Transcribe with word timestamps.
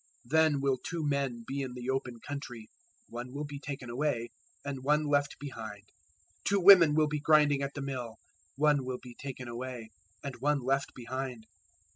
024:040 0.25 0.31
Then 0.31 0.61
will 0.61 0.77
two 0.79 1.03
men 1.07 1.43
be 1.47 1.61
in 1.61 1.73
the 1.75 1.87
open 1.91 2.19
country: 2.21 2.71
one 3.07 3.31
will 3.33 3.43
be 3.45 3.59
taken 3.59 3.87
away, 3.87 4.29
and 4.65 4.83
one 4.83 5.03
left 5.03 5.37
behind. 5.39 5.83
024:041 6.45 6.45
Two 6.45 6.59
women 6.59 6.95
will 6.95 7.07
be 7.07 7.19
grinding 7.19 7.61
at 7.61 7.75
the 7.75 7.81
mill: 7.83 8.15
one 8.55 8.83
will 8.83 8.97
be 8.99 9.13
taken 9.13 9.47
away, 9.47 9.91
and 10.23 10.37
one 10.41 10.57
left 10.59 10.95
behind. 10.95 11.45